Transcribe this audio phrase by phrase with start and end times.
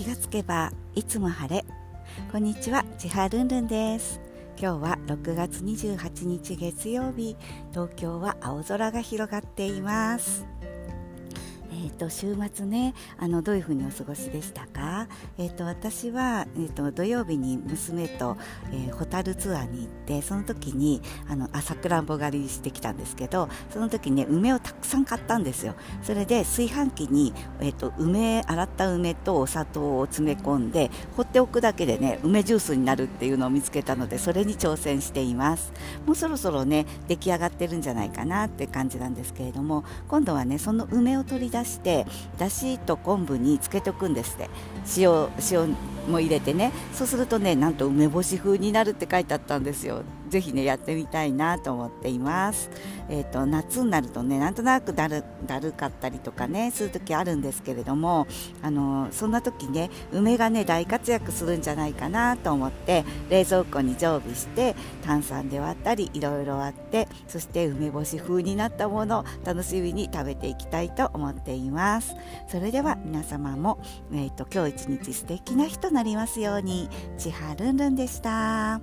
[0.00, 1.62] 気がつけばいつも晴れ。
[2.32, 4.18] こんにちは千葉ルンルンです。
[4.58, 7.36] 今日は6月28日月曜日。
[7.70, 10.46] 東京は青空が広がっています。
[11.82, 15.08] えーと、週末ねあのどういうふうにお過ごしでしたか、
[15.38, 18.36] えーと、私は、えーと、土曜日に娘と、
[18.70, 25.74] えー、ホタルツアーに行ってその時にあのさくらんぼ狩りしてきたんですけどその時ね梅をたくさん買ったんですよ。
[26.02, 35.72] それで炊飯器に、えー、と梅洗った梅とお砂糖を詰め込んで放っておくだけでね梅ジュースになるっていうのを見つけたのでそれに挑戦しています。
[36.06, 42.06] もうそろそろね出来上がってるんじゃないかなって感じなんですけれども今度はねその梅を取り出しして
[42.38, 44.50] だしと昆布につけておくんですって。
[44.96, 45.76] 塩塩
[46.10, 46.72] も入れてね。
[46.92, 50.02] そうするとねなんと梅干し風になるって書いてあったんですよ。
[50.28, 52.70] ぜひねやってみたいなと思っています。
[53.08, 58.26] えっ、ー、と夏になるとねなんとなくだるだるかったりとかねする時あるんですけれども
[58.62, 72.14] あのそんな時ね梅がね大活躍するんじゃないかなと思って冷蔵庫に常備して炭酸で割ったりいろいろ割ってそして梅干し風になったものを楽しみに食べていきたいと思っています。
[72.48, 73.80] それでは皆様も、
[74.12, 78.80] えーと、今日一日素敵な日となりますように千葉ルンルンでした。